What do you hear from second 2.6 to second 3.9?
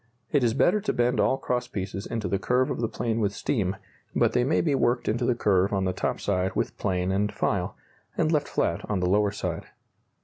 of the plane with steam,